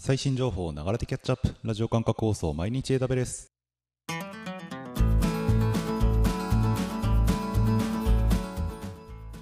[0.00, 1.52] 最新情報を流れてキャッチアップ。
[1.64, 3.52] ラジオ感覚放送毎日 AW です。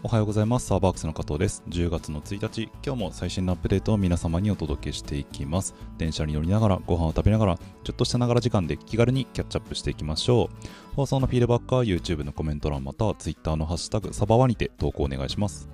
[0.03, 0.67] おはようございます。
[0.67, 1.63] サーバークスの加藤です。
[1.69, 2.71] 10月の1日。
[2.83, 5.75] 今日も最新のアップデートを皆様にお届けしていきます。
[5.99, 10.95] 電車に乗りながらご飯を食べながらちょっとしたながら時間で気軽にキャッチアップしていきましょう。
[10.97, 15.69] 放送のフィードバックは YouTube のコメント欄または Twitter のハッシュタグサバワにて投稿お願いします。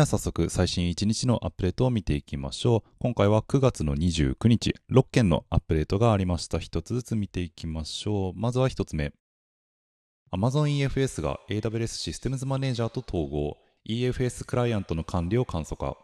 [0.00, 2.90] では早速最新1日のアップデートを見ていきましょう。
[3.00, 6.56] 今回は9月の29日、6件のアップデートがありました。
[6.56, 8.32] 1つずつ見ていきましょう。
[8.34, 9.12] まずは1つ目。
[10.32, 13.58] Amazon EFS が AWS システムズマネージャーと統合。
[13.86, 15.98] EFS クライアントの管理を簡素化。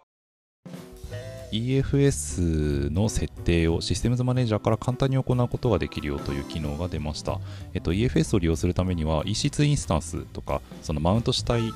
[1.51, 7.41] EFS の設定をシステムズマネージャーから簡単に行うことができるよという機能が出ました。
[7.73, 11.73] えっと、EFS を利用するためには EC2 インスタンスとかそのマウントしたい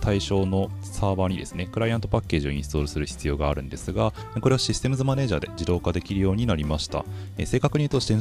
[0.00, 7.04] 対象のサーバーにですね、クライアントパッケージをインストールする必要があるんですが、これはシステムズマネージャーで自動化できるようになりました。
[7.38, 8.18] え正確に言うと、シ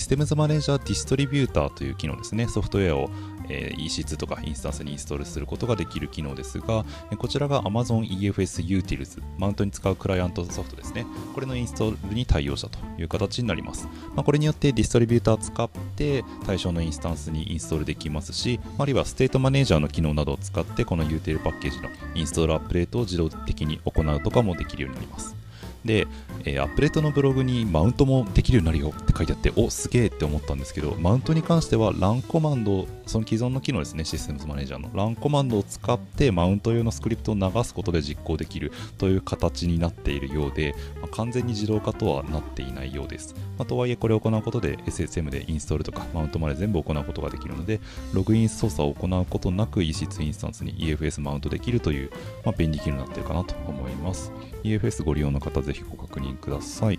[0.00, 3.10] ステムズマネージャーディストリビューターという機能ですね、ソフトウェアを
[3.50, 6.84] え EC2 とかインスタンスにインストールすることができる機能ですが、
[7.18, 11.04] こちらが Amazon EFS Utils、マウントに使うクライアントソフトですね。
[11.34, 13.88] これのインストールに対応したという形になります。
[14.14, 25.39] まあ、これによってディストリビューター使って対象のインスタンスにインストールできますし、あるいはステートマネージャーの機能などを使ってこの言うてるパッケージのインストールアップデートを自動的に行うとかもできるようになります。
[25.84, 26.06] で、
[26.44, 43.34] えー、アップデートのブログにマウントもできるようになるよって書いてあって、お、すげえって思ったんですけど、マウントに関しては LAN コマンド、その既存の機能ですね、システムズマネージャーの LAN コマンドを使ってマウント用のスクリプトを流すことで実行できるという形になっているようで、まあ、完全に自動化とはなっていないようです。
[43.58, 47.80] まあ、とはいえ、これを行うことで SSM でインストールとかマウントまで全部行うことができるので、
[48.12, 52.10] ログイン操作を行うことなく EC2 インスタンスに EFS マウントできるという、
[52.44, 54.32] まあ、便利機能になっているかなと思います。
[54.62, 56.98] EFS ご利用の方、ぜひご確認ください。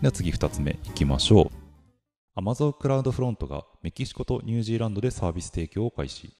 [0.00, 1.50] では次2つ目いきましょ
[2.36, 2.40] う。
[2.40, 6.32] Amazon クラウドフロントがメキシコとニュージーランドでサービス提供を開始。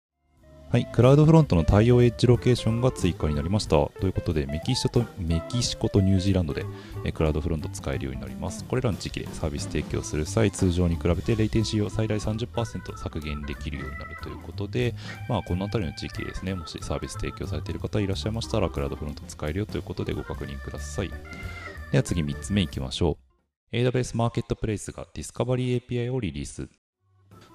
[0.69, 3.71] はい、クラウドフロントの対応エッジロケーションが追加になりました。
[3.71, 6.67] ということで、メキシコとメキシコとニュージーランドで
[7.05, 8.65] えクラウドフロント使えるようになります。
[8.65, 14.95] これらの地域でサービス提供する際、通常に比べてレイテンシーを最大30%削減できるようになるということで、
[15.29, 21.11] まあ、この辺りの地域ですね、もしサービス提供されている方いらっしゃいましたら、 CloudFront 使えるよということでご確認ください。
[21.93, 23.17] では次3つ目いきましょ
[23.73, 23.77] う。
[23.77, 26.69] AWS Marketplace が Discovery API をリリース。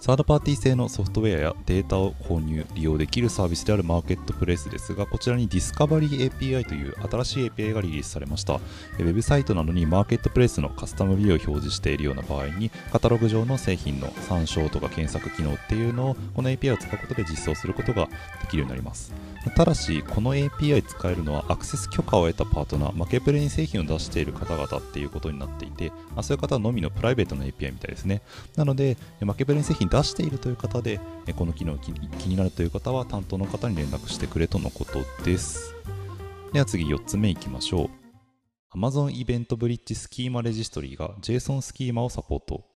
[0.02, 8.56] サードパーティー製のソフトウェアやデータを購入、利用できるサービスであるマーケットプレイスですが、こちらにディスカバリー API という新しい API がリリースされました。
[8.56, 19.14] ウェブサイトなどに Marketplace のカスタムビューを表示しているような場合に、カタログ上の製品の参照とか検索機能っていうのを、この API を使うことで実装することができるようになります。
[19.56, 28.24] ただし、この API 使えるのはアクセス許可を得たパートナー、マケプレに製品を出している方々っていうことになっていて、あそういう方のみのプライベートな API みたいですね。
[28.56, 31.00] なので、マケプレに製品出しているという方で、
[31.36, 35.76] この機能気になるという方は担当の方に連絡してくれとのことです。
[36.54, 38.78] では次4つ目いきましょう。
[38.78, 42.71] Amazon イベントブリッジスキーマレジストリーが JSON スキーマをサポート。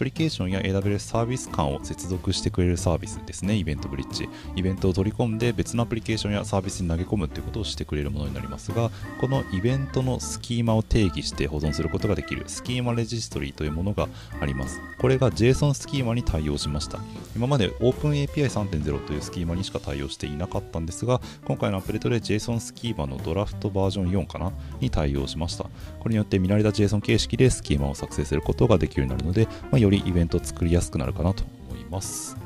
[0.00, 4.30] アプリケーションや AWS サービス間を接続してくれるサービスですね、イベントブリッジ。
[4.56, 8.90] イベントを取り込んで別のアプリケーションやサービスに投げ込むということをしてくれるものになりますが、
[9.20, 14.08] このイベントのスキーマを定義して保存することができるスキーマレジストリーというものが
[14.40, 14.80] あります。
[14.98, 16.98] これが JSON スキーマに対応しました。
[17.36, 24.50] 今まで OpenAPI3.0 というスキーマにしか対応していなかったんですが、今回のアップデートで JSON スキーマのドラフトバージョン4かな
[24.80, 25.64] に対応しました。
[25.98, 32.36] これによって見慣れた JSON 形式でスキーマを作成することができるようになるので、まあ、よりイベントを作作りやすくなるかなと思います。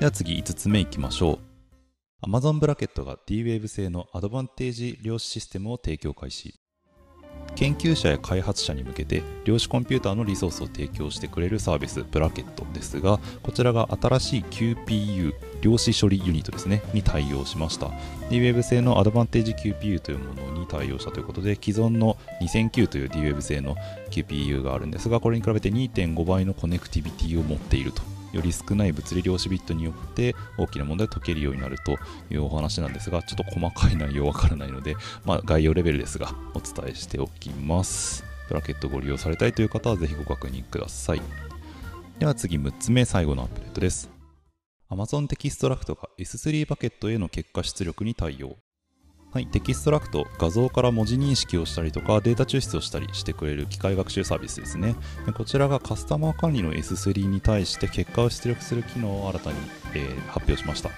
[0.00, 1.38] では次5つ目いきましょ
[2.22, 2.28] う。
[2.28, 6.58] Amazon ブラケットが D-Wave 製のアドバンテージ量子システムを提供開始。
[7.56, 17.90] 研究者や開発者に向けて量子コンピューターのリソースを提供してくれるサービスブラケットですがこちらが新しい QPU 量子処理ユニットですねに対応しました。
[18.30, 23.76] D-Wave 製のアドバンテージ QPU というものに対応したということで既存の2009という D-Wave 製の
[24.10, 28.15] QPU があるんですがこれに比べて2.5倍のコネクティビティを持っていると。
[28.36, 31.98] より少ない物理量子ビットによって大きな問題を解けるようになると
[32.30, 38.24] いうお話なんですが、ちょっと細かい内容わからないので、 まあ、概要レベルですが、お伝えしておきます。
[38.48, 41.22] Braket ご利用されたいという方はぜひご確認ください。
[42.18, 44.08] では次6つ目、最後のアップデートです。
[44.88, 48.56] Amazon Textract が S3 バケットへの結果出力に対応。
[49.36, 54.96] はい、 Textract、画像から文字認識をしたりとか、データ抽出をしたりしてくれる機械学習サービスですね。
[55.36, 59.58] こちらがカスタマー管理の S3 に対して結果を出力する機能を新たに、
[59.92, 60.88] えー、発表しました。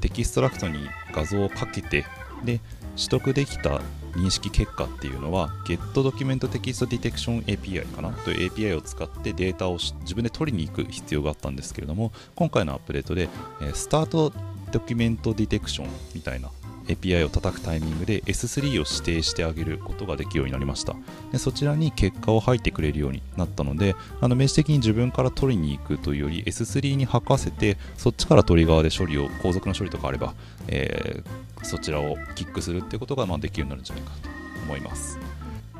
[0.00, 2.04] Textract に画像をかけて、
[2.44, 2.60] で、
[2.94, 3.80] 取得できた
[4.12, 8.12] 認識結果っていうのは GetDocumentTextDetection API かな？
[8.12, 13.28] という API を使ってデータを自分で取りに行く必要があったんですけれども今回のアップデートで、
[13.60, 16.50] えー、 StartDocumentDetection みたいな
[16.88, 20.94] API を叩くタイミングで S3 を指定してあげることができるようになりました
[21.32, 30.34] でそちらに結果を吐いてくれるようになったのであの明示的に自分から取りに行くというより S3 に吐かせてそっちから取り側で処理を後続の処理とかあれば、
[30.68, 34.28] えー、そちらをキックするっていうことがまあできるようになるんじゃないかと
[34.64, 35.18] 思います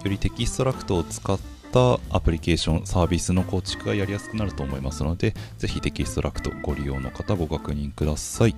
[0.05, 1.39] より Textract を使っ
[1.73, 8.55] たアプリケーション、サービスの構築がやりやすくなると思いますので、ぜひ Textract ご利用の方ご確認ください。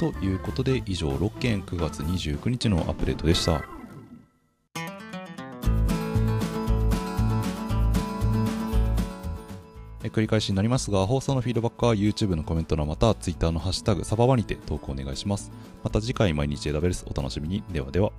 [0.00, 3.62] ということで以上6件9月29日のアップデートでした。
[10.04, 15.52] 繰り返しになりますが、放送のフィードバックは YouTube のコメント欄また Twitter のハッシュタグサババにて投稿お願いします。
[15.84, 17.62] また次回毎日 AWS お楽しみに。
[17.70, 18.10] ではでは。